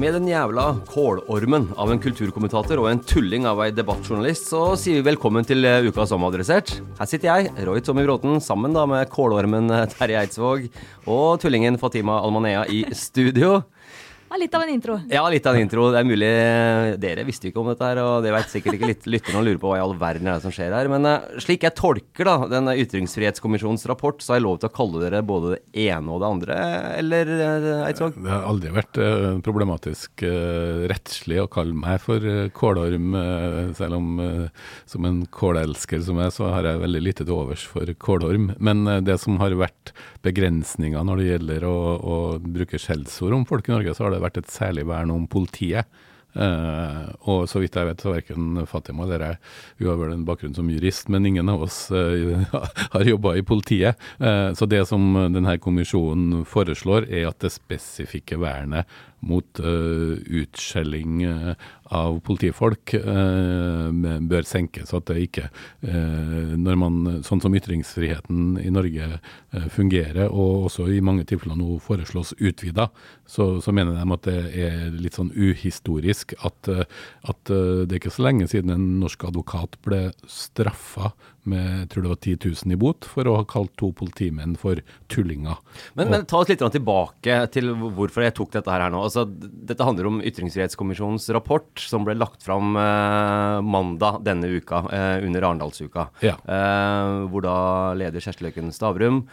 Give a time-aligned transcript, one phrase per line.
[0.00, 4.96] Med den jævla kålormen av en kulturkommentator og en tulling av ei debattjournalist, så sier
[4.96, 6.72] vi velkommen til eh, Ukas Omadressert.
[6.96, 10.70] Her sitter jeg, Roy Tommy Bråten, sammen da med kålormen eh, Terje Eidsvåg
[11.04, 13.58] og tullingen Fatima Almanea i studio.
[14.30, 14.94] Ja, litt av en intro.
[15.10, 15.88] Ja, litt av en intro.
[15.90, 16.28] Det er mulig
[17.02, 19.58] dere visste ikke om dette her, og det vet sikkert ikke litt lytterne og lurer
[19.58, 20.90] på hva i all verden er det som skjer her.
[20.92, 24.74] Men uh, slik jeg tolker da denne Ytringsfrihetskommisjonens rapport, så har jeg lov til å
[24.76, 26.60] kalle dere både det ene og det andre,
[27.00, 28.20] eller uh, Eidsvåg?
[28.22, 29.02] Det har aldri vært
[29.42, 30.22] problematisk
[30.92, 32.22] rettslig å kalle meg for
[32.54, 33.18] kålorm,
[33.74, 34.22] selv om
[34.86, 38.52] som en kålelsker som jeg, så har jeg veldig lite til overs for kålorm.
[38.62, 39.90] Men det som har vært
[40.26, 44.22] begrensninger når det gjelder å, å bruke skjellsord om folk i Norge, så har det
[44.24, 45.88] vært et særlig vern om politiet.
[46.30, 49.38] Uh, og så vidt jeg vet, så verken Fatima eller jeg
[49.80, 52.44] Hun har vel en bakgrunn som jurist, men ingen av oss uh,
[52.94, 53.98] har jobba i politiet.
[54.22, 58.86] Uh, så det som denne kommisjonen foreslår, er at det spesifikke vernet
[59.26, 61.24] mot utskjelling
[61.90, 64.94] av politifolk bør senkes.
[64.96, 65.48] At det ikke
[65.80, 69.20] Når man, sånn som ytringsfriheten i Norge
[69.74, 72.88] fungerer, og også i mange tilfeller nå foreslås utvida,
[73.30, 76.86] så, så mener de at det er litt sånn uhistorisk at, eh,
[77.30, 81.12] at, eh, det er ikke så lenge siden en norsk advokat ble straffa
[81.48, 82.36] med jeg tror det var 10
[82.66, 84.80] 000 i bot for å ha kalt to politimenn for
[85.12, 85.60] tullinger.
[85.98, 89.02] Men, men ta oss litt tilbake til hvorfor jeg tok dette her nå.
[89.06, 95.26] Altså, dette handler om Ytringsfrihetskommisjonens rapport som ble lagt fram eh, mandag denne uka, eh,
[95.26, 96.10] under Arendalsuka.
[96.24, 96.36] Ja.
[96.44, 97.56] Eh, hvor da
[97.98, 99.24] leder Kjersti Løken Stavrum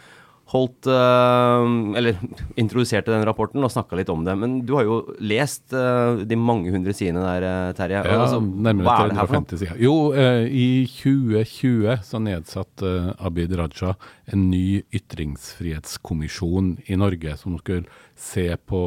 [0.48, 1.64] holdt uh,
[1.98, 2.16] Eller
[2.56, 4.34] introduserte den rapporten og snakka litt om det.
[4.40, 8.00] Men du har jo lest uh, de mange hundre sidene der, eh, Terje.
[8.00, 9.82] Ja, altså, nærmere 350 sider.
[9.82, 13.94] Jo, uh, i 2020 så nedsatte Abid Raja
[14.28, 17.88] en ny ytringsfrihetskommisjon i Norge som skulle
[18.18, 18.78] se på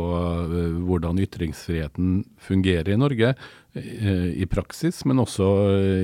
[0.83, 3.31] hvordan ytringsfriheten fungerer i Norge
[3.71, 5.45] i praksis, men også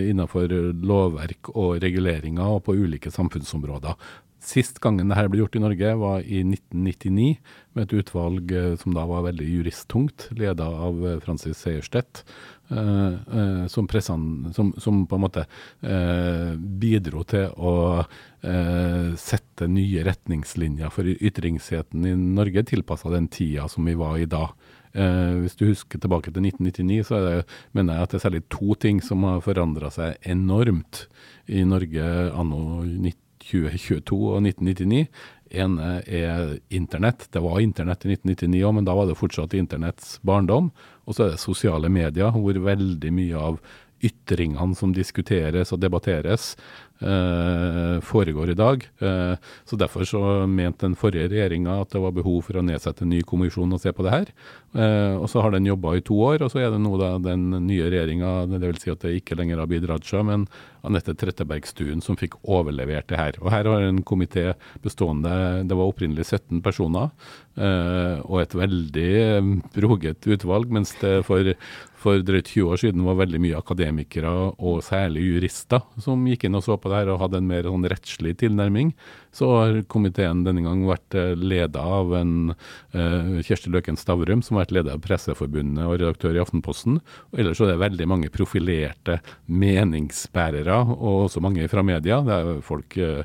[0.07, 0.47] innenfor
[0.79, 3.99] lovverk og reguleringer og på ulike samfunnsområder.
[4.37, 7.39] Sist gangen dette ble gjort i Norge, var i 1999,
[7.73, 12.21] med et utvalg eh, som da var veldig juristtungt, leda av eh, Francis Sejerstedt,
[12.69, 15.47] eh, eh, som, som, som, på en måte
[15.81, 17.75] eh, bidro til å
[18.45, 24.29] eh, sette nye retningslinjer for ytringsfriheten i Norge, tilpassa den tida som vi var i
[24.29, 24.51] da.
[24.97, 27.33] hvis du husker tilbake til 1999, så det,
[27.75, 31.05] mener jeg at det er særlig to ting som har forandra seg enormt
[31.45, 35.07] i Norge anno 19 2022 og 1999.
[35.47, 37.29] ene er internett.
[37.31, 40.71] Det var internett i 1999 òg, men da var det fortsatt internetts barndom.
[41.07, 43.61] Og så er det sosiale medier, hvor veldig mye av
[44.03, 46.51] ytringene som diskuteres og debatteres,
[46.99, 48.83] foregår i dag.
[48.99, 49.35] Eh,
[49.65, 53.11] så Derfor så mente den forrige regjeringa at det var behov for å nedsette en
[53.13, 54.31] ny kommisjon og se på det her.
[54.73, 57.17] Eh, og Så har den jobba i to år, og så er det nå da
[57.21, 58.81] den nye regjeringa, dvs.
[58.81, 60.47] Si at det ikke lenger er Abid Raja, men
[60.87, 63.39] Anette Trettebergstuen som fikk overlevert det her.
[63.41, 64.53] Og Her har en komité
[64.83, 67.09] bestående Det var opprinnelig 17 personer
[67.57, 71.55] eh, og et veldig eh, broget utvalg, mens det for
[71.97, 76.57] for drøyt 20 år siden var veldig mye akademikere, og særlig jurister, som gikk inn
[76.59, 78.93] og så på det her og hadde en mer sånn rettslig tilnærming.
[79.35, 84.57] Så har komiteen denne gang vært eh, leda av en eh, Kjersti Løken Stavrum, som
[84.57, 87.01] har vært leder av Presseforbundet og redaktør i Aftenposten.
[87.31, 92.23] Og ellers er det veldig mange profilerte meningsbærere, og også mange fra media.
[92.25, 93.23] Det er folk eh,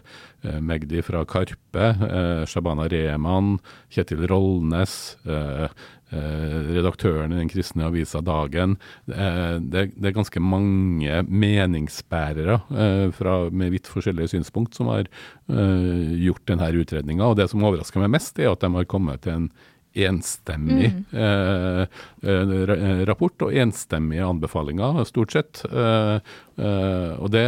[0.61, 3.57] Magdi fra Karpe, eh, Shabana Rehman,
[3.93, 5.17] Kjetil Rollnes.
[5.25, 5.69] Eh,
[6.13, 8.77] redaktøren i den kristne avisa Dagen.
[9.09, 15.09] Eh, det, det, er ganske mange meningsbærere eh, fra, med vidt forskjellige synspunkt som har
[15.53, 17.27] gjort denne utredninga.
[17.27, 19.49] Og det som overrasker meg mest, er at de har kommet til en
[19.95, 21.03] enstemmig mm.
[21.23, 21.83] eh,
[22.25, 25.63] eh, rapport og enstemmige anbefalinger, stort sett.
[25.69, 26.17] Eh,
[26.57, 27.47] eh, og det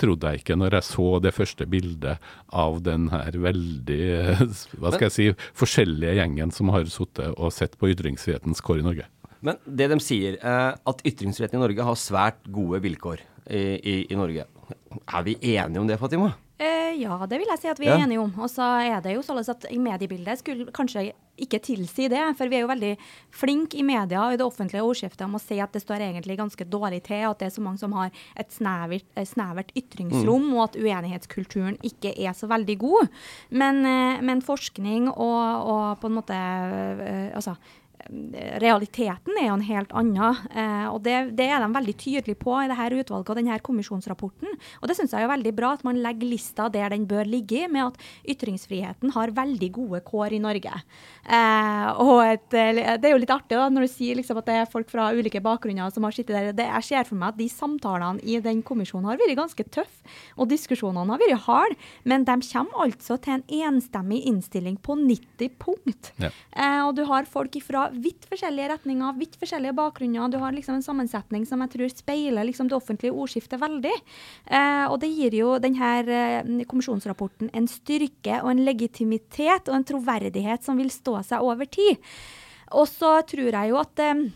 [0.00, 4.00] trodde jeg ikke når jeg så det første bildet av den her veldig
[4.80, 8.88] hva skal jeg si, forskjellige gjengen som har sittet og sett på ytringsfrihetens kår i
[8.88, 9.10] Norge.
[9.46, 13.96] Men det de sier, eh, at ytringsfriheten i Norge har svært gode vilkår i, i,
[14.10, 14.48] i Norge.
[15.06, 16.32] Er vi enige om det, Fatima?
[16.56, 18.06] Eh, ja, det vil jeg si at vi er ja.
[18.06, 18.32] enige om.
[18.40, 22.22] Og så er det jo sånn at i mediebildet skulle kanskje ikke tilsi det.
[22.38, 22.92] For vi er jo veldig
[23.34, 26.38] flinke i media og i det offentlige ordskiftet om å si at det står egentlig
[26.40, 28.08] ganske dårlig til, at det er så mange som har
[28.40, 30.54] et snevert, snevert ytringsrom, mm.
[30.56, 33.12] og at uenighetskulturen ikke er så veldig god.
[33.50, 35.42] Men, eh, men forskning og,
[35.74, 37.58] og, på en måte eh, altså
[38.62, 40.38] realiteten er jo en helt annen.
[40.52, 44.52] Eh, og det, det, er de veldig tydelige på i dette utvalget og denne kommisjonsrapporten.
[44.80, 47.66] Og det syns jeg er veldig bra at man legger lista der den bør ligge,
[47.72, 48.00] med at
[48.34, 50.82] ytringsfriheten har veldig gode kår i Norge.
[51.26, 54.58] Eh, og et, det er jo litt artig da, når du sier liksom at det
[54.60, 56.52] er folk fra ulike bakgrunner som har sittet der.
[56.56, 60.14] Det, jeg ser for meg at de samtalene i den kommisjonen har vært ganske tøffe,
[60.36, 61.78] og diskusjonene har vært harde.
[62.06, 66.12] Men de kommer altså til en enstemmig innstilling på 90 punkt.
[66.22, 66.30] Ja.
[66.52, 70.30] Eh, og du har folk fra vidt forskjellige retninger, vidt forskjellige bakgrunner.
[70.32, 73.94] Du har liksom en sammensetning som jeg tror speiler liksom det offentlige ordskiftet veldig.
[74.46, 79.86] Eh, og det gir jo denne eh, kommisjonsrapporten en styrke og en legitimitet og en
[79.92, 82.02] troverdighet som vil stå seg over tid.
[82.74, 84.26] Og så tror jeg jo at eh,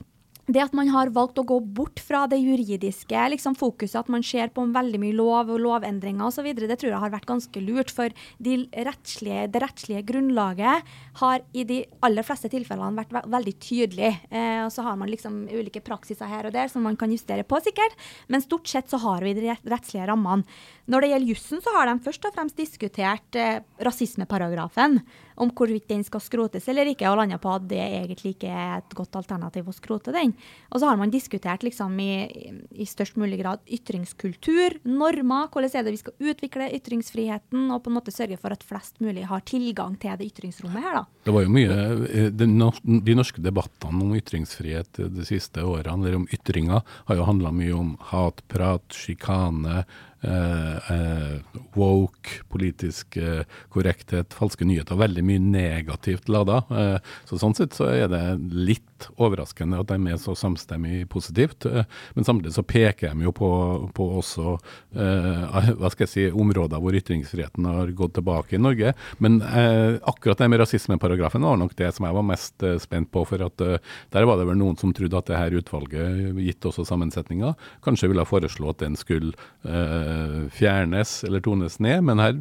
[0.55, 4.25] det at man har valgt å gå bort fra det juridiske liksom fokuset, at man
[4.27, 7.93] ser på veldig mye lov og lovendringer osv., det tror jeg har vært ganske lurt.
[7.95, 8.13] For
[8.43, 14.13] de rettslige, det rettslige grunnlaget har i de aller fleste tilfellene vært ve veldig tydelig.
[14.31, 17.47] Eh, og så har man liksom ulike praksiser her og der som man kan justere
[17.47, 17.97] på, sikkert.
[18.29, 20.47] Men stort sett så har vi de rettslige rammene.
[20.91, 25.01] Når det gjelder jussen, så har de først og fremst diskutert eh, rasismeparagrafen
[25.41, 28.79] om hvorvidt den skal skrotes eller ikke, og landa på at det egentlig ikke er
[28.79, 30.35] et godt alternativ å skrote den.
[30.71, 32.13] Og så har man diskutert liksom i,
[32.71, 37.93] i størst mulig grad ytringskultur, normer, hvordan er det vi skal utvikle ytringsfriheten, og på
[37.93, 41.05] en måte sørge for at flest mulig har tilgang til det ytringsrommet her, da.
[41.25, 41.75] Det var jo mye
[42.09, 47.53] eh, De norske debattene om ytringsfrihet de siste årene, eller om ytringer, har jo handla
[47.55, 50.10] mye om hatprat, sjikane Eh, eh,
[51.77, 54.99] woke, politisk eh, korrekthet, falske nyheter.
[55.01, 56.63] Veldig mye negativt lada.
[57.29, 61.67] så Sånn sett så er det litt overraskende at de er så samstemmig positivt.
[62.15, 63.51] men samtidig så peker de jo på,
[63.95, 64.57] på også
[65.81, 68.95] hva skal jeg si, områder hvor ytringsfriheten har gått tilbake i Norge.
[69.19, 73.25] Men akkurat det med rasismeparagrafen var nok det som jeg var mest spent på.
[73.29, 76.87] For at der var det vel noen som trodde at det her utvalget, gitt også
[76.89, 77.55] sammensetninga,
[77.85, 82.39] kanskje ville foreslå at den skulle Eh, fjernes eller tones ned, men her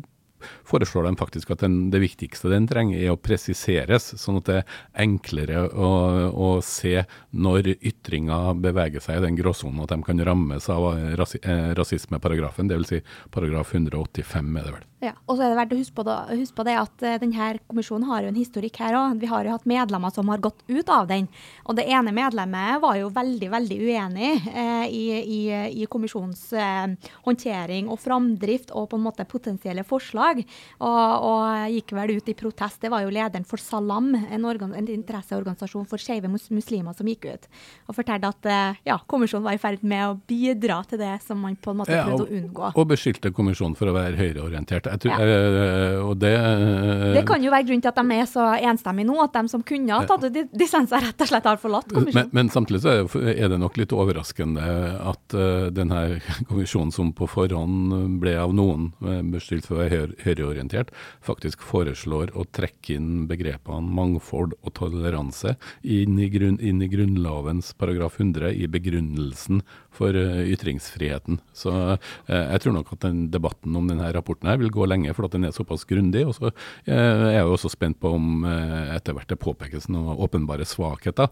[0.67, 4.57] foreslår de faktisk at den, det viktigste den trenger, er å presiseres, sånn at det
[4.59, 5.91] er enklere å,
[6.33, 11.41] å se når ytringer beveger seg i den gråsonen, at de kan rammes av rasi,
[11.43, 12.89] eh, rasismeparagrafen, dvs.
[12.89, 14.85] Si paragraf 185, er det vel.
[14.99, 17.13] Ja, og så er det verdt å huske på, det, huske på det at uh,
[17.21, 19.21] denne kommisjonen har jo en historikk her òg.
[19.21, 21.29] Vi har jo hatt medlemmer som har gått ut av den.
[21.71, 25.39] Og det ene medlemmet var jo veldig, veldig uenig eh, i, i,
[25.71, 26.91] i, kommisjonens eh,
[27.23, 30.28] håndtering og framdrift og på en måte potensielle forslag.
[30.29, 30.43] Dag,
[30.79, 32.81] og, og, gikk vel ut i protest.
[32.83, 37.09] Det var jo lederen for Salam, en, organ, en interesseorganisasjon for skeive mus muslimer, som
[37.09, 37.49] gikk ut
[37.89, 41.39] og fortalte at eh, ja, kommisjonen var i ferd med å bidra til det som
[41.41, 42.71] man på en måte prøvde ja, og, å unngå.
[42.75, 44.89] Og beskyldte kommisjonen for å være høyreorientert.
[45.01, 45.39] Tror, ja.
[45.39, 49.09] øh, og det, øh, det kan jo være grunnen til at de er så enstemmige
[49.09, 52.29] nå, at de som kunne ha tatt ut dissenser, rett og slett har forlatt kommisjonen.
[52.29, 54.69] Men, men samtidig så er det nok litt overraskende
[55.09, 56.03] at uh, denne
[56.49, 58.91] kommisjonen, som på forhånd ble av noen
[59.33, 60.91] beskyldt for å være høyreorientert,
[61.25, 67.73] faktisk foreslår å trekke inn begrepene mangfold og toleranse inn i, grunn, inn i Grunnlovens
[67.79, 69.63] paragraf 100 i begrunnelsen
[69.95, 71.39] for uh, ytringsfriheten.
[71.55, 71.97] Så uh,
[72.29, 75.35] jeg tror nok at den debatten om denne rapporten her vil gå lenge, for at
[75.35, 76.25] den er såpass grundig.
[76.27, 80.19] Og så uh, er jeg jo også spent på om etter hvert det påpekes noen
[80.19, 81.29] åpenbare svakheter.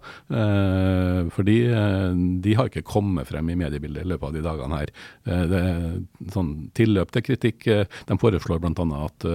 [1.34, 1.56] fordi
[2.44, 4.92] de har ikke kommet frem i mediebildet i løpet av de dagene her.
[5.52, 7.68] det er sånn tilløp til kritikk.
[8.10, 9.02] De foreslår bl.a.
[9.06, 9.28] at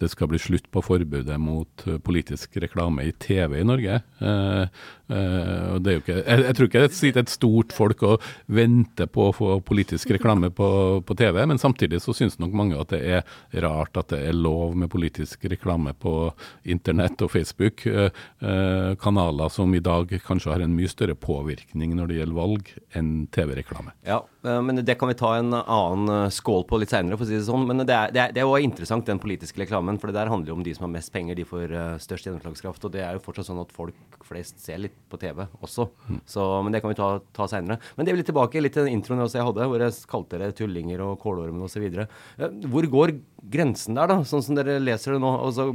[0.00, 4.00] det skal bli slutt på forbudet mot politisk reklame i TV i Norge.
[5.10, 9.34] Uh, ikke, jeg, jeg, tror ikke det sitter et stort folk og venter på å
[9.34, 10.68] få politisk reklame på,
[11.06, 14.38] på TV, men samtidig så syns nok mange at det er rart at det er
[14.38, 16.14] lov med politisk reklame på
[16.62, 17.82] internett og Facebook.
[17.90, 22.70] Uh, kanaler som i dag kanskje har en mye større påvirkning når det gjelder valg,
[22.94, 23.96] enn TV-reklame.
[24.06, 27.36] Ja, men det kan vi ta en annen skål på litt seinere, for å si
[27.36, 27.66] det sånn.
[27.68, 29.98] Men det er, det er, er interessant, den politiske reklamen.
[30.00, 32.86] For det der handler jo om de som har mest penger, de får størst gjennomslagskraft.
[32.86, 35.88] Og det er jo fortsatt sånn at folk flest ser litt på TV også.
[36.08, 36.20] Mm.
[36.28, 37.80] Så, men det kan vi ta, ta seinere.
[37.96, 40.56] Men det er litt tilbake litt til den introen jeg hadde, hvor jeg kalte dere
[40.56, 41.86] tullinger og kålormen osv.
[42.70, 43.14] Hvor går
[43.52, 45.32] grensen der, da, sånn som dere leser det nå?
[45.48, 45.70] Altså,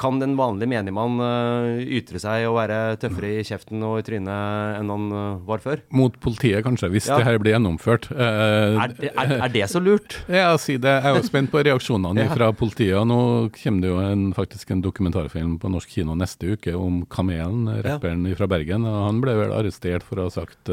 [0.00, 4.78] kan den vanlige menigmann uh, ytre seg og være tøffere i kjeften og i trynet
[4.80, 5.82] enn han uh, var før?
[5.94, 7.18] Mot politiet, kanskje, hvis ja.
[7.20, 8.08] det her blir gjennomført.
[8.10, 10.18] Uh, er, det, er, er, det så lurt?
[10.42, 10.94] Ja, si det.
[11.04, 12.32] Jeg er jo spent på reaksjonene ja.
[12.32, 12.96] fra politiet.
[12.98, 13.20] og Nå
[13.58, 18.24] kommer det jo en, faktisk en dokumentarfilm på norsk kino neste uke om Kamelen, rapperen
[18.30, 18.38] ja.
[18.38, 18.88] fra Bergen.
[18.88, 20.72] og Han ble vel arrestert for å ha sagt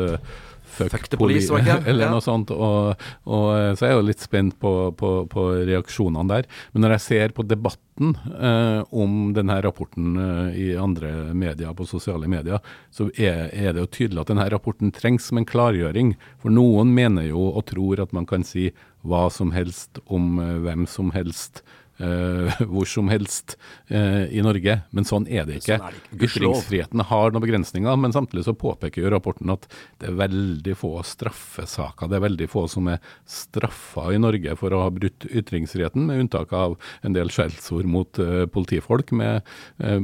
[0.70, 2.12] fuck, fuck the police, police eller ja.
[2.14, 2.54] noe sånt.
[2.56, 3.48] Og, og,
[3.78, 6.50] så er jeg jo litt spent på, på, på, reaksjonene der.
[6.74, 11.88] Men når jeg ser på debatten eh, om denne rapporten eh, i andre medier, på
[11.90, 12.64] sosiale medier,
[12.96, 16.16] så er, er, det jo tydelig at denne rapporten trengs som en klargjøring.
[16.42, 18.70] For noen mener jo og tror at man kan si
[19.08, 21.64] hva som helst om eh, hvem som helst
[22.00, 23.56] uh, hvor som helst
[23.92, 24.80] uh, i Norge.
[24.96, 25.80] Men sånn er det ikke.
[25.82, 26.00] Sånn.
[26.20, 29.68] Ytringsfriheten har noen begrensninger, men samtidig så påpeker jo rapporten at
[30.02, 32.10] det er veldig få straffesaker.
[32.12, 36.26] Det er veldig få som er straffa i Norge for å ha brutt ytringsfriheten, med
[36.26, 39.14] unntak av en del skjellsord mot uh, politifolk.
[39.20, 39.42] Med,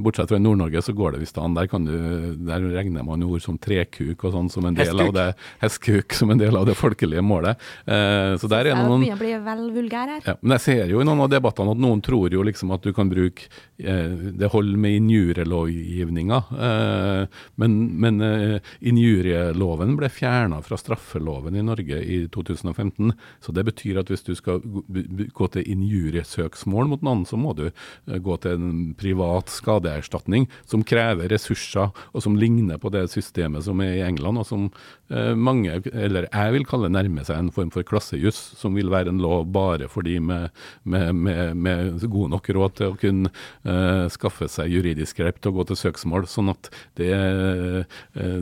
[0.01, 1.55] bortsett fra i Nord-Norge så går det visst an.
[1.55, 5.07] Der, der, regner man ord som trekuk og sånn som en del hestkuk.
[5.07, 5.27] av det
[5.61, 7.61] hestkuk som en del av det folkelige målet.
[7.85, 10.23] så der er noen Jeg blir vel vulgær her.
[10.25, 12.83] Ja, men jeg ser jo i noen av debattene at noen tror jo liksom at
[12.85, 20.61] du kan bruke eh, Det holder med injurielovgivninga, eh, men, men eh, injurieloven ble fjerna
[20.65, 23.13] fra straffeloven i Norge i 2015.
[23.43, 27.67] Så det betyr at hvis du skal gå til injuriesøksmål mot noen, så må du
[27.69, 33.65] eh, gå til en privat skadeerstatning som krever ressurser, og som ligner på det systemet
[33.67, 34.67] som er i England, og som
[35.09, 39.13] eh, mange, eller jeg vil kalle nærme seg en form for klassejuss, som vil være
[39.13, 40.49] en lov bare for de med,
[40.83, 41.74] med, med, med
[42.11, 43.31] god nok råd til å kunne
[43.67, 46.27] uh, skaffe seg juridisk hjelp til å gå til søksmål.
[46.29, 48.41] Sånn at det, uh,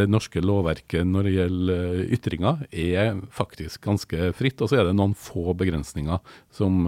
[0.00, 4.60] det norske lovverket når det gjelder ytringer, er faktisk ganske fritt.
[4.60, 6.20] Og så er det noen få begrensninger
[6.54, 6.82] som,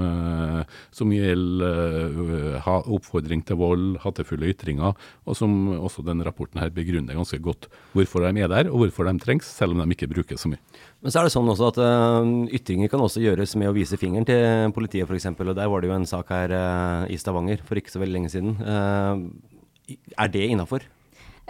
[0.95, 4.97] som gjelder oppfordring til vold, hatefulle ytringer,
[5.27, 9.09] og som også denne rapporten her begrunner ganske godt hvorfor de er der, og hvorfor
[9.09, 10.63] de trengs, selv om de ikke brukes så mye.
[11.03, 13.99] Men så er det sånn også at uh, ytringer kan også gjøres med å vise
[13.99, 15.33] fingeren til politiet f.eks.
[15.35, 18.21] Og der var det jo en sak her uh, i Stavanger for ikke så veldig
[18.21, 18.55] lenge siden.
[18.63, 20.87] Uh, er det innafor?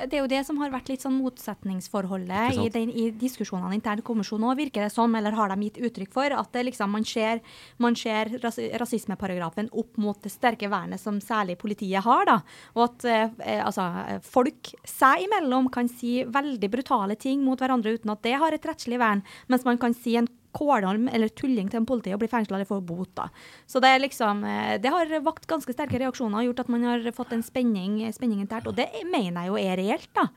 [0.08, 4.02] Det er jo det som har vært litt sånn motsetningsforholdet i, den, i diskusjonene internt
[4.02, 6.92] i kommisjonen òg, virker det som, eller har de gitt uttrykk for, at det liksom,
[6.92, 7.42] man ser,
[7.82, 12.26] man ser ras rasismeparagrafen opp mot det sterke vernet som særlig politiet har.
[12.28, 12.38] da,
[12.76, 13.88] Og at eh, altså,
[14.26, 18.70] folk seg imellom kan si veldig brutale ting mot hverandre uten at det har et
[18.72, 22.30] rettslig vern, mens man kan si en kålholm eller tulling til en politi og blir
[22.32, 23.10] fengsla eller får bot.
[23.16, 23.28] da.
[23.66, 27.08] Så det, liksom, eh, det har vakt ganske sterke reaksjoner og gjort at man har
[27.16, 28.68] fått en spenning, spenning internt.
[28.68, 30.12] Og det mener jeg jo er reelt.
[30.14, 30.28] da.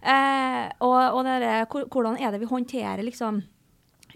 [0.00, 3.42] Eh, og, og der, hvordan er det vi håndterer liksom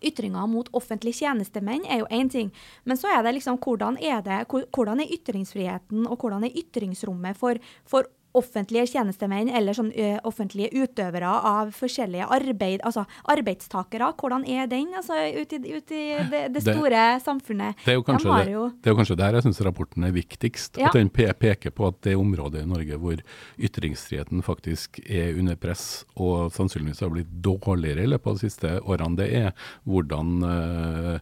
[0.04, 2.50] ytringer mot offentlige tjenestemenn er jo én ting,
[2.84, 4.42] men så er det liksom hvordan er, det,
[4.74, 10.72] hvordan er ytringsfriheten og hvordan er ytringsrommet for, for offentlige tjenestemenn eller sånn ø, offentlige
[10.74, 14.10] utøvere av forskjellige arbeid, altså arbeidstakere.
[14.18, 17.78] Hvordan er den altså, ute i, ut i det, det, store det, samfunnet?
[17.84, 20.14] Det er jo kanskje, de jo, det, er jo kanskje der jeg syns rapporten er
[20.16, 20.80] viktigst.
[20.82, 20.90] Ja.
[20.90, 23.22] At den peker på at det området i Norge hvor
[23.54, 28.74] ytringsfriheten faktisk er under press og sannsynligvis har blitt dårligere i løpet av de siste
[28.82, 31.16] årene, det er hvordan ø,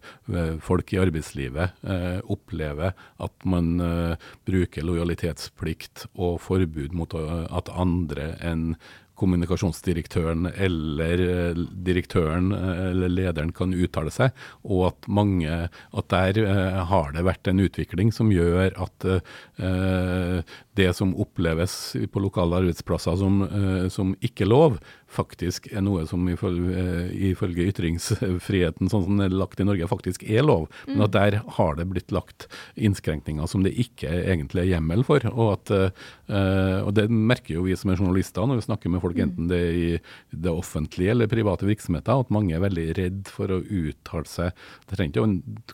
[0.65, 2.01] folk i arbeidslivet ø,
[2.33, 3.75] opplever at man
[4.47, 8.75] bruker lojalitetsplikt og forbud mot at andre enn
[9.23, 14.33] kommunikasjonsdirektøren eller eh, direktøren eh, eller lederen kan uttale seg,
[14.65, 15.59] og at mange
[15.93, 16.41] at der
[16.89, 19.07] har det vært en utvikling som gjør at
[20.79, 21.75] det som oppleves
[22.11, 23.43] på lokale arbeidsplasser som,
[23.93, 24.79] som ikke lov,
[25.13, 29.89] faktisk er noe som ifølge, eh, ifølge ytringsfriheten sånn som den er lagt i Norge,
[29.91, 30.69] faktisk er lov.
[30.87, 30.95] Mm.
[30.95, 35.25] Men at der har det blitt lagt innskrenkninger som det ikke egentlig er hjemmel for.
[35.33, 35.73] Og, at,
[36.33, 39.25] uh, og det merker jo vi som er journalister når vi snakker med folk, mm.
[39.27, 39.91] enten det er i
[40.33, 44.65] det offentlige eller private virksomheter, at mange er veldig redd for å uttale seg.
[44.89, 45.27] Det ikke,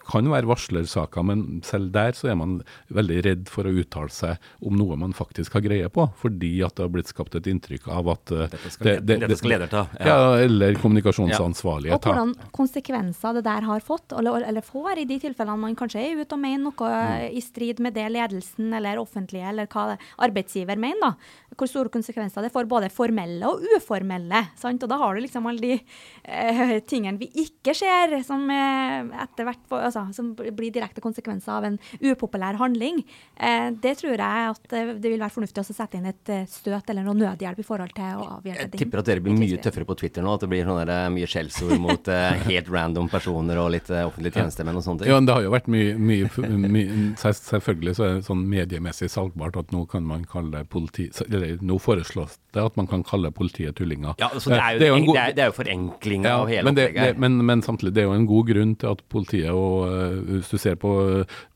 [0.09, 2.59] kan være varslersaker, men selv der så er man
[2.95, 6.76] veldig redd for å uttale seg om noe man faktisk har greie på, fordi at
[6.78, 8.47] det har blitt skapt et inntrykk av at uh,
[8.85, 9.85] det, det, dette skal leder ta.
[10.00, 10.08] Ja.
[10.08, 11.94] ja eller kommunikasjonsansvarlige.
[11.97, 16.02] Og hvordan konsekvenser det der har fått, eller, eller, får, i de tilfellene man kanskje
[16.04, 17.37] er ute og mener noe mm.
[17.38, 21.14] i strid med det ledelsen eller offentlige eller hva arbeidsgiver mener.
[21.14, 21.48] da.
[21.58, 24.44] Hvor store konsekvenser det får, både formelle og uformelle.
[24.58, 24.82] sant?
[24.84, 29.48] Og da har du liksom alle de eh, tingene vi ikke ser, som eh, etter
[29.48, 33.02] hvert altså, som blir direkte konsekvenser av en upopulær handling.
[33.36, 37.06] Eh, det tror jeg at det vil være fornuftig å sette inn et støt eller
[37.06, 38.78] noe nødhjelp i forhold til å avhjelpe ting.
[38.78, 40.36] Jeg tipper at dere blir mye tøffere på Twitter nå.
[40.38, 44.38] At det blir der, mye skjellsord mot uh, helt random personer og litt uh, offentlige
[44.38, 45.12] tjenestemenn og sånne ting.
[45.12, 46.28] Ja, det har jo vært mye, mye,
[46.68, 51.48] mye Selvfølgelig så er det sånn mediemessig salgbart at nå kan man kalle politi Eller
[51.61, 54.14] nå foreslås det at man kan kalle politiet tullinger.
[54.21, 56.49] Ja, så det er jo, det er jo, god, det er, jo forenkling ja, av
[56.49, 57.21] hele men, opplegget.
[57.21, 60.52] Men, men, samtidig, det er jo en god grunn til at politiet, og uh, hvis
[60.52, 60.93] du ser på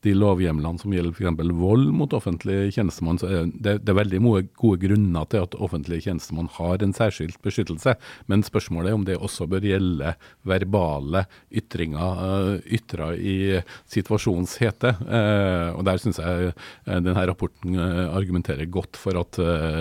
[0.05, 1.53] de lovhjemlene som gjelder f.eks.
[1.63, 4.21] vold mot offentlig tjenestemann, så er det, det er veldig
[4.59, 7.95] gode grunner til at offentlig tjenestemann har en særskilt beskyttelse.
[8.29, 10.13] Men spørsmålet er om det også bør gjelde
[10.45, 13.37] verbale ytringer ytra i
[13.89, 14.93] situasjonens hete.
[15.07, 16.53] Uh, og Der syns jeg
[16.85, 19.37] denne rapporten argumenterer godt for at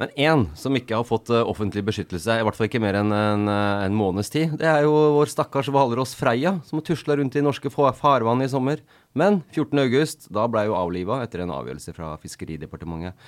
[0.00, 3.12] Men én som ikke har fått uh, offentlig beskyttelse, i hvert fall ikke mer enn
[3.12, 7.18] en, uh, en måneds tid, det er jo vår stakkars Hvalross Freia, som har tusla
[7.20, 8.80] rundt i norske farvann i sommer.
[9.12, 13.18] Men 14.8, da ble jo avliva etter en avgjørelse fra Fiskeridepartementet.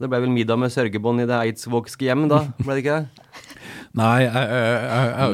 [0.00, 2.44] Det ble vel middag med sørgebånd i det eidsvågske hjem, da?
[2.62, 3.26] Ble det ikke det?
[3.98, 4.74] Nei, jeg, jeg,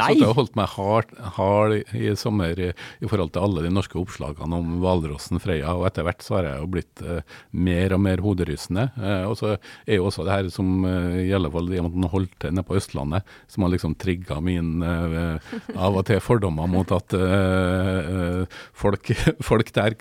[0.00, 3.98] jeg, jeg holdt meg hard, hard i, sommer i, i, forhold til alle de norske
[4.00, 7.20] oppslagene om hvalrossen Freya, og etter hvert så har jeg jo blitt uh,
[7.52, 8.86] mer og mer hoderystende.
[8.96, 9.50] Uh, og så
[9.84, 12.64] er jo også det her som uh, i alle fall de man holdt til nede
[12.64, 17.12] på Østlandet, som har liksom trigga min av og til fordommer mot at
[18.76, 19.12] folk,
[19.48, 19.94] folk, der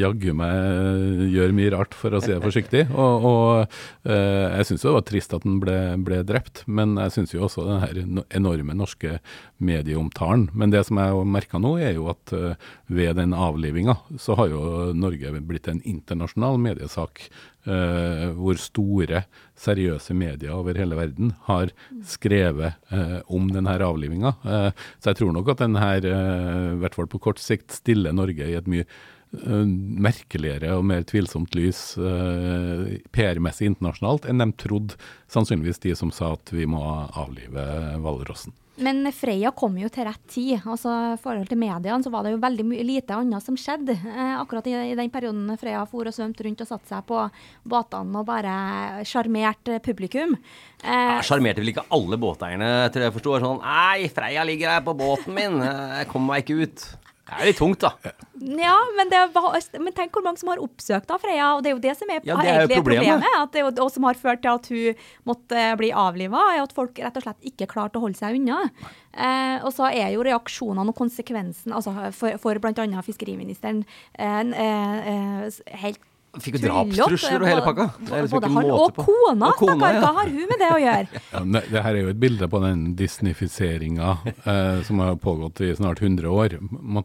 [0.00, 2.84] jaggu meg gjør mye rart, for å si det forsiktig.
[2.90, 6.64] Og, og jeg syns det var trist at den ble, ble drept.
[6.66, 7.64] men jeg syns jo også
[7.94, 9.18] den enorme norske
[9.62, 10.48] medieomtalen.
[10.52, 12.54] Men det som jeg har merka nå, er jo at uh,
[12.86, 17.28] ved den avlivinga, så har jo Norge blitt en internasjonal mediesak.
[17.64, 19.22] Uh, hvor store,
[19.56, 21.70] seriøse medier over hele verden har
[22.04, 24.34] skrevet uh, om denne avlivinga.
[25.00, 28.50] så jeg tror nok at den her, i hvert fall på kort sikt, stiller Norge
[28.50, 28.84] i et mye
[30.04, 34.98] merkeligere og mer tvilsomt lys uh, PR-messig internasjonalt enn de trodde
[35.32, 36.82] sannsynligvis de som sa at vi må
[37.14, 37.64] avlive
[38.02, 38.54] hvalrossen.
[38.74, 40.58] Men Freya kom jo til rett tid.
[40.66, 43.94] altså I forhold til mediene så var det jo veldig lite annet som skjedde.
[43.94, 47.20] Eh, akkurat i, i, den perioden Freya for og svømte rundt og satte seg på
[47.70, 50.34] båtene og bare sjarmerte publikum.
[50.82, 53.38] Sjarmerte eh, vel ikke alle båteierne, tror jeg forsto.
[53.44, 56.86] Sånn Nei, Freya ligger her på båten min, jeg kommer meg ikke ut.
[57.24, 58.12] Det er litt tungt, da.
[58.36, 61.54] Ja, men, var, men, tenk hvor mange som har oppsøkt da, Freya.
[61.56, 62.84] Og det er jo det som er, ja, det er problemet.
[62.84, 63.38] problemet.
[63.40, 67.00] At det og som har ført til at hun måtte bli avliva, er at folk
[67.00, 68.60] rett og slett ikke klarte å holde seg unna.
[69.16, 73.04] Eh, og så er jo reaksjonene og konsekvensen altså for, for bl.a.
[73.06, 73.84] fiskeriministeren
[74.18, 76.02] eh, eh, helt
[76.42, 77.86] Fikk jo drapstrusler og hele pakka.
[78.08, 80.00] Liksom både han og kona, og kona ja.
[80.02, 81.22] Hva har hun med det å gjøre?
[81.34, 85.72] Ja, det her er jo et bilde på den disnifiseringa eh, som har pågått i
[85.76, 86.56] snart 100 år.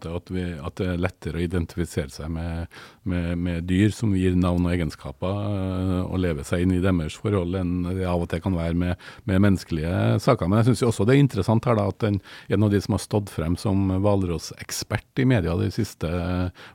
[0.10, 2.70] At, vi, at, det er lettere å identifisere seg med,
[3.10, 7.18] med, med dyr som gir navn og egenskaper, eh, og leve seg inn i deres
[7.20, 10.50] forhold, enn det av og til kan være med, med menneskelige saker.
[10.50, 12.98] Men jeg syns også det er interessant her da, at den, en av de som
[12.98, 16.10] har stått frem som hvalrossekspert i media de siste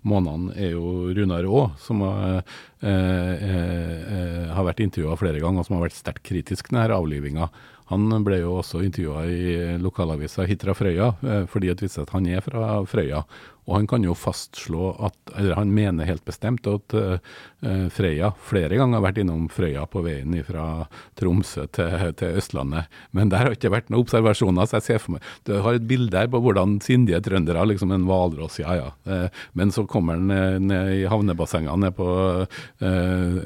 [0.03, 2.44] månedene, er jo Runar Aa, som har
[4.55, 7.49] har vært intervjua flere ganger, og som har vært sterkt kritisk til denne avlivinga.
[7.93, 12.27] Han ble jo også intervjua i lokalavisa Hitra Frøya, eh, fordi det viser at han
[12.27, 13.25] er fra Frøya.
[13.65, 17.17] Og han kan jo fastslå at, eller han mener helt bestemt at uh,
[17.95, 20.85] Frøya flere ganger har vært innom Frøya på veien fra
[21.17, 22.91] Tromsø til, til, Østlandet.
[23.17, 25.87] Men der har ikke vært noen observasjoner, så jeg ser for meg Du har et
[25.89, 28.91] bilde her på hvordan sindige trøndere, liksom en hvalross, ja ja.
[29.09, 32.07] Uh, men så kommer han ned, i havnebassengene nede på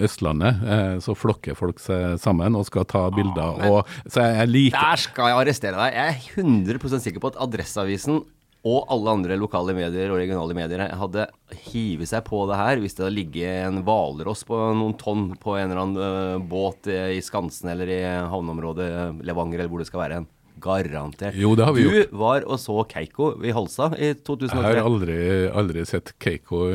[0.05, 0.61] Østlandet,
[1.05, 3.61] så flokker folk seg sammen og skal ta bilder.
[3.63, 5.97] Ah, og, så jeg, jeg liker Der skal jeg arrestere deg.
[5.97, 8.21] Jeg er 100% sikker på at Adresseavisen
[8.69, 11.27] og alle andre lokale medier og regionale medier hadde
[11.71, 15.57] hivet seg på det her hvis det hadde ligget en hvalross på noen tonn på
[15.57, 18.03] en eller annen uh, båt i Skansen eller i
[18.33, 18.91] havneområdet
[19.27, 20.29] Levanger eller hvor det skal være hen.
[20.63, 21.37] Garantert.
[21.39, 22.17] Jo, det har vi du gjort.
[22.21, 24.63] var og så Keiko i Halsa i 2003.
[24.63, 25.19] Jeg har aldri,
[25.63, 26.67] aldri sett Keiko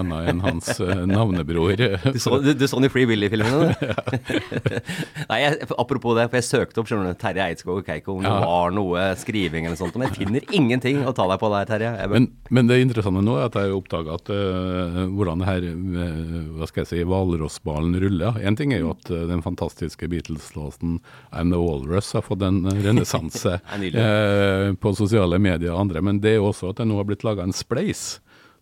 [0.00, 1.76] annet enn hans eh, navnebror.
[1.76, 3.74] Du så, du, du så den i Free Willy-filmene?
[5.30, 8.26] Nei, jeg, apropos det, for jeg søkte opp skjønner du, Terje Eidskog og Keiko om
[8.26, 8.32] ja.
[8.32, 11.68] det var noe skriving eller sånt, men jeg finner ingenting å ta deg på der,
[11.70, 11.92] Terje.
[12.12, 16.38] Men, men, det interessante nå er at jeg oppdaga at uh, hvordan det her uh,
[16.58, 18.40] hva skal jeg si, hvalrossballen ruller.
[18.46, 20.98] Én ting er jo at uh, den fantastiske Beatles-låten
[21.30, 23.60] I'm The Walrus har fått en renessanse renessanse
[24.70, 26.02] eh, på sosiale medier og andre.
[26.02, 28.20] Men det er også at det nå har blitt laga en spleis.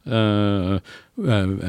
[0.08, 0.78] Uh,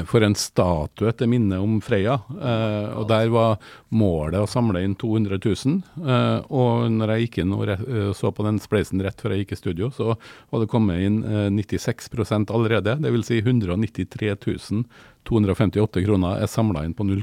[0.08, 2.14] for en statue til minne om Freya.
[2.30, 3.58] Uh, og Der var
[3.92, 5.82] målet å samle inn 200 000.
[6.00, 7.68] Uh, og når jeg gikk inn og
[8.16, 11.20] så på den spleisen rett før jeg gikk i studio, så var det kommet inn
[11.58, 12.96] 96% allerede.
[13.02, 13.28] Dvs.
[13.28, 14.38] Si 193
[15.28, 17.20] 258 kroner er samla inn på null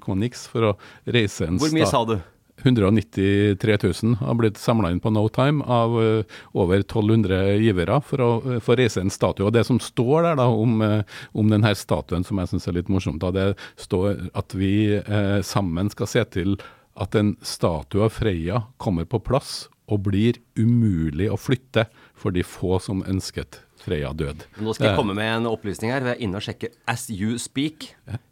[0.51, 0.75] for å
[1.09, 2.19] reise en Hvor mye sa du?
[2.63, 8.23] 193 000 har blitt samla inn på No Time av uh, over 1200 givere for
[8.23, 9.45] å uh, få reise en statue.
[9.45, 12.79] Og Det som står der da om, uh, om denne statuen, som jeg syns er
[12.79, 14.99] litt morsomt, da, det står at vi
[15.45, 16.55] sammen skal se til
[16.97, 22.43] at en statue av Freya kommer på plass og blir umulig å flytte for de
[22.45, 24.47] få som ønsket Freya død.
[24.65, 26.03] Nå skal jeg komme med en opplysning her.
[26.03, 27.91] Vi er inne og sjekker As You Speak.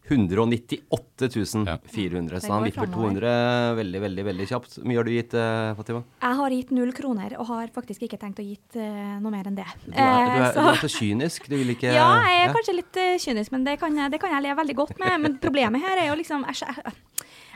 [0.09, 1.29] 198
[1.89, 2.41] 400.
[2.43, 3.29] Så han vipper 200
[3.79, 4.75] veldig, veldig veldig kjapt.
[4.77, 6.03] Hvor mye har du gitt, uh, Fatima?
[6.21, 9.49] Jeg har gitt null kroner, og har faktisk ikke tenkt å gitt uh, noe mer
[9.49, 9.67] enn det.
[9.85, 10.65] Du er, du er, så.
[10.65, 11.49] du er så kynisk.
[11.49, 12.53] Du vil ikke Ja, jeg er ja.
[12.57, 15.17] kanskje litt kynisk, men det kan, jeg, det kan, jeg leve veldig godt med.
[15.25, 16.95] Men problemet her er jo liksom jeg, jeg,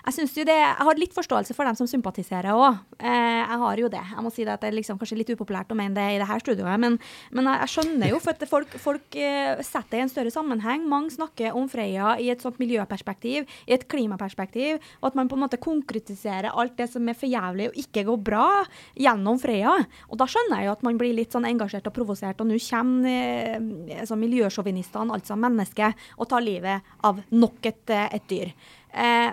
[0.05, 2.79] jeg syns jo det, jeg har litt forståelse for dem som sympatiserer òg.
[2.99, 4.01] Eh, jeg har jo det.
[4.13, 6.19] Jeg må si det at det er liksom kanskje litt upopulært å mene det i
[6.21, 6.97] det her studioet, men,
[7.35, 10.33] men jeg, jeg, skjønner jo for at folk, folk uh, setter det i en større
[10.33, 10.85] sammenheng.
[10.89, 15.37] Mange snakker om Freia i et sånt miljøperspektiv, i et klimaperspektiv, og at man på
[15.37, 18.47] en måte konkretiserer alt det som er for jævlig og ikke går bra,
[18.99, 19.75] gjennom Freia.
[20.09, 22.59] Og da skjønner jeg jo at man blir litt sånn engasjert og provosert, og nå
[22.69, 28.51] kommer uh, altså miljøsjåvinistene, altså mennesket, og tar livet av nok et, et dyr.
[28.89, 29.29] Eh,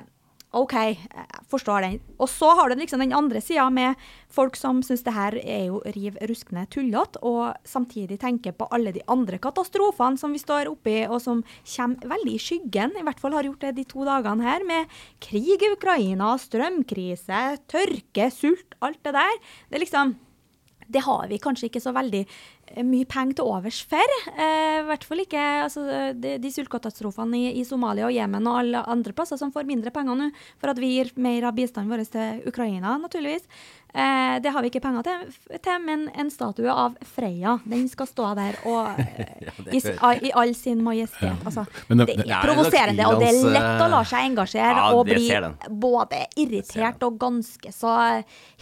[0.57, 1.97] OK, jeg forstår den.
[2.17, 4.01] Og så har du liksom den andre sida med
[4.33, 8.95] folk som syns det her er jo riv ruskende tullete, og samtidig tenker på alle
[8.97, 11.43] de andre katastrofene som vi står oppi, og som
[11.77, 14.93] kommer veldig i skyggen, i hvert fall har gjort det de to dagene her, med
[15.23, 19.43] krig i Ukraina, strømkrise, tørke, sult, alt det der.
[19.71, 20.17] Det liksom
[20.87, 22.23] det har vi kanskje ikke så veldig
[22.85, 24.17] mye penger til overs for.
[24.35, 25.85] Eh, hvert fall ikke altså,
[26.17, 29.93] de, de sultkatastrofene i, i, Somalia og Jemen og alle andre plasser som får mindre
[29.95, 33.47] penger nå for at vi gir mer av bistanden vår til Ukraina, naturligvis.
[33.97, 35.23] Eh, det har vi ikke penger til,
[35.65, 38.99] til, men en statue av Freya, den skal stå der og,
[39.47, 39.81] ja, i,
[40.29, 41.33] i, all sin majestet.
[41.47, 45.09] Altså, det, det, er provoserende, og det er lett å la seg engasjere ja, og
[45.09, 45.31] bli
[45.71, 47.97] både irritert og ganske så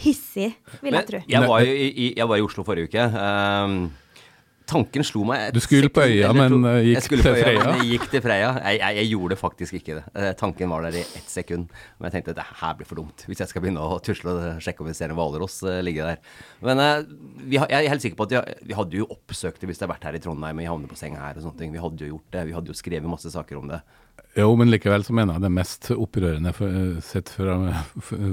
[0.05, 1.23] hissig, vil jeg tro.
[1.27, 3.11] Jeg var, i, jeg var i Oslo forrige uke.
[3.11, 3.79] Um,
[4.69, 8.23] Tanken slo meg Du skulle på øya, men gikk til øya, Men jeg gikk til
[8.25, 8.51] Freya.
[8.63, 10.05] Jeg, jeg, jeg, gjorde faktisk ikke det.
[10.15, 11.67] Uh, tanken var der i ett sekund.
[11.97, 14.33] Men jeg tenkte at det her blir for dumt, hvis jeg skal begynne å tusle
[14.33, 16.21] og sjekke om vi ser en hvalross uh, ligge der.
[16.65, 16.81] Men
[17.43, 19.85] vi, jeg er helt sikker på at vi, vi, hadde jo oppsøkt det hvis det
[19.85, 21.75] hadde vært her i Trondheim i havnebassenget her og sånne ting.
[21.75, 22.47] Vi hadde jo gjort det.
[22.49, 23.83] Vi hadde jo skrevet masse saker om det.
[24.35, 26.73] Jo, men likevel så mener jeg det mest opprørende for,
[27.07, 27.69] sett for,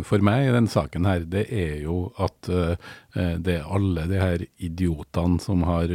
[0.03, 2.75] for, meg i denne saken her, det er jo at uh,
[3.15, 5.93] det er alle de her idiotene som har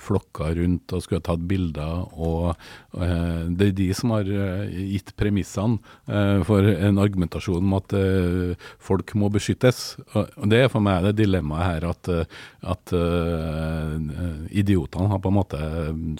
[0.00, 2.54] flokka rundt og skulle ha tatt bilder, og
[3.58, 4.28] det er de som har
[4.70, 5.80] gitt premissene
[6.46, 7.94] for en argumentasjon om at
[8.78, 9.98] folk må beskyttes.
[10.14, 12.12] Og det er for meg det dilemmaet her at,
[12.60, 12.92] at
[14.50, 15.60] idiotene har på en måte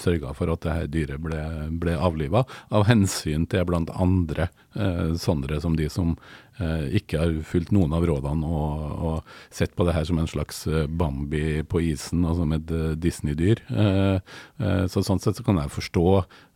[0.00, 1.40] sørga for at det her dyret ble,
[1.82, 6.14] ble avliva av hensyn til til andre uh, sånne som de som
[6.96, 10.62] ikke har fulgt noen av rådene og, og, sett på det her som en slags
[10.68, 12.70] eh, Bambi på isen, altså med
[13.00, 13.64] Disney-dyr.
[13.70, 14.20] Eh,
[14.60, 16.04] eh, så Sånn sett så kan jeg forstå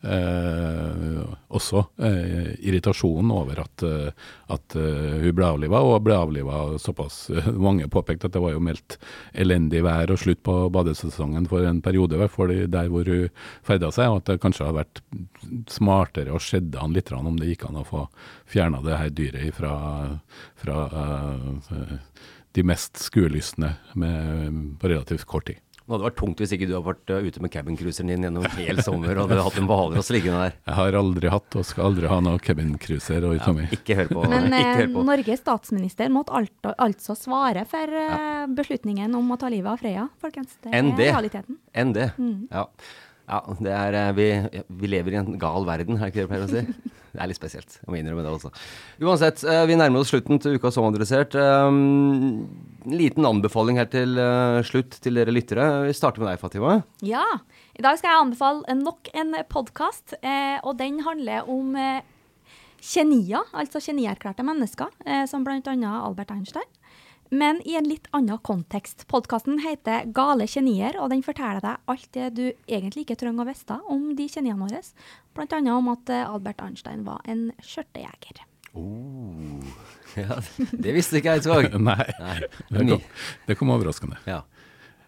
[0.06, 3.84] eh, også irritasjonen over at,
[4.52, 8.98] at hun ble avliva, og ble avliva såpass Mange påpekte at det var jo meldt
[9.32, 13.32] elendig vær og slutt på badesesongen for en periode, fall der hvor hun
[13.66, 15.02] ferda seg, og at det kanskje hadde vært
[15.72, 18.04] smartere å skjedde han litt om det gikk an å få
[18.54, 19.74] fjerna det her dyret fra,
[20.62, 21.98] fra uh,
[22.54, 25.60] de mest skuelystne på relativt kort tid.
[25.84, 28.46] Det hadde vært tungt hvis ikke du hadde vært uh, ute med cabincruiseren din gjennom
[28.48, 30.54] en hel sommer og hadde hatt en hvalross liggende der.
[30.64, 34.22] Jeg har aldri hatt og skal aldri ha noe cabincruiser ja, Ikke hør på.
[34.32, 38.46] Men eh, Norges statsminister måtte alt, altså svare for ja.
[38.48, 40.56] beslutningen om å ta livet av Freya, folkens.
[40.64, 41.60] Det er realiteten.
[41.76, 42.14] Enn det.
[42.16, 42.46] Mm.
[42.48, 42.64] Ja.
[43.28, 44.26] Ja, det er, eh, vi,
[44.68, 46.92] vi, lever i en gal verden, er det ikke det du pleier å si?
[47.14, 47.78] Det er litt spesielt.
[47.78, 48.50] Jeg må innrømme det også.
[49.00, 51.36] Uansett, eh, vi nærmer oss slutten til uka som adressert.
[51.38, 55.68] En um, liten anbefaling her til uh, slutt til dere lyttere.
[55.86, 56.80] Vi starter med deg, Fatima.
[57.06, 57.24] Ja.
[57.78, 61.72] I dag skal jeg anbefale nok en podkast, eh, og den handler om
[62.84, 65.62] Kjenier, altså genierklærte mennesker, eh, som bl.a.
[65.64, 66.68] Albert Einstein
[67.30, 69.06] men i en litt annen kontekst.
[69.10, 73.48] Podkasten heter Gale genier, og den forteller deg alt det du egentlig ikke trenger å
[73.48, 74.82] vite om de geniene våre.
[75.44, 78.44] Annet om at eh, Albert Einstein var en skjørtejeger.
[78.74, 79.62] Oh,
[80.18, 80.40] ja,
[80.72, 81.78] det visste ikke jeg, Eidsvåg.
[81.90, 82.40] Nei, Nei.
[82.68, 83.06] Det, kom,
[83.48, 84.20] det kom overraskende.
[84.28, 84.42] Ja.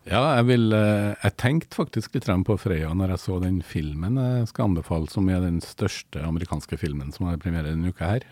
[0.06, 4.20] Ja, jeg, vil, eh, jeg tenkte faktisk litt på Freya når jeg så den filmen
[4.22, 8.28] jeg skal anbefale, som er den største amerikanske filmen som har premiere denne uka her.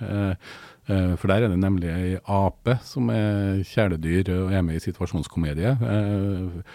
[0.84, 4.84] Eh, for der er det nemlig ei ape som er kjæledyr og er med i
[4.84, 5.76] situasjonskomedie.
[5.80, 6.74] Eh,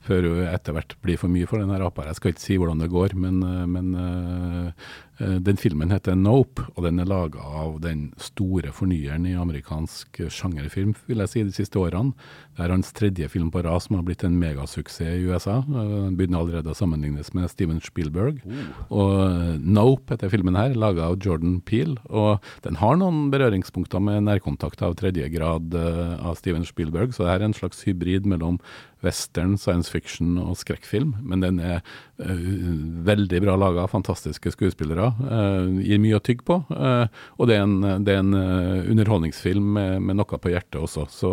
[0.00, 2.06] før hun etter hvert blir for mye for den apa.
[2.08, 4.72] Jeg skal ikke si hvordan det går, men, eh, men
[5.20, 10.94] den filmen heter Nope, og den er laga av den store fornyeren i amerikansk sjangerfilm,
[11.08, 12.14] vil jeg si, de siste årene.
[12.56, 15.60] Det er hans tredje film på rad som har blitt en megasuksess i USA.
[15.64, 18.42] Eh, den begynner allerede å sammenlignes med Steven Spielberg.
[18.44, 18.82] Oh.
[19.00, 21.96] Og eh, Nope heter filmen her, laga av Jordan Peel.
[22.10, 27.32] Og den har noen berøringspunkter med nærkontakt av tredje grad av Steven Spielberg, så det
[27.32, 28.58] er en slags hybrid mellom
[29.00, 31.14] western, science fiction og skrekkfilm.
[31.24, 31.80] Men den er
[32.20, 36.58] veldig bra laga, fantastiske skuespillere uh, gir mye å tygge på.
[36.70, 37.06] Uh,
[37.38, 41.06] og det er en, det er en uh, underholdningsfilm med, med, noe på hjertet også.
[41.12, 41.32] Så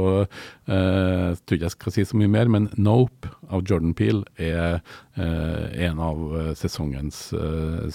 [0.68, 4.82] jeg tror ikke jeg skal si så mye mer, men 'Nope' av Jordan Peel er
[5.16, 6.20] en av
[6.60, 7.30] sesongens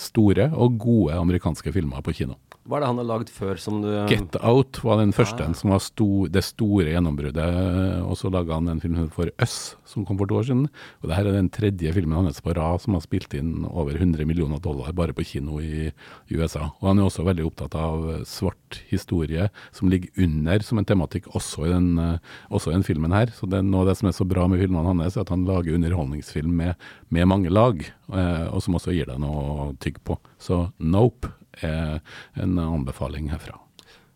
[0.01, 2.39] store og gode amerikanske filmer på kino.
[2.63, 5.55] Hva er det han har lagd før som du Get Out var den første, ah.
[5.59, 7.49] som var sto, det store gjennombruddet.
[8.07, 10.69] Og så laga han en film for Us, som kom for to år siden.
[11.03, 13.99] Og det her er den tredje filmen hans på rad som har spilt inn over
[13.99, 16.69] 100 millioner dollar bare på kino i, i USA.
[16.79, 21.33] Og han er også veldig opptatt av svart historie, som ligger under som en tematikk
[21.35, 21.91] også i den,
[22.47, 23.35] også i den filmen her.
[23.35, 25.49] Så det noe av det som er så bra med filmene hans, er at han
[25.51, 30.07] lager underholdningsfilm med, med mange lag, eh, og som også gir deg noe å tygge
[30.07, 30.23] på.
[30.39, 32.01] Så Nope er
[32.41, 33.59] en anbefaling herfra.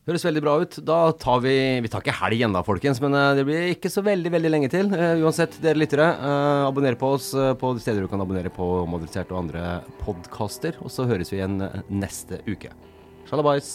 [0.06, 0.76] Høres veldig bra ut.
[0.86, 4.04] Da tar vi Vi tar ikke helg ennå, folkens, men eh, det blir ikke så
[4.06, 4.92] veldig veldig lenge til.
[4.94, 8.86] Uh, uansett, dere lyttere, uh, abonner på oss på de steder du kan abonnere på
[8.86, 10.78] Modifisert og andre podkaster.
[10.86, 11.58] Og så høres vi igjen
[11.90, 12.70] neste uke.
[13.26, 13.74] Shalabais.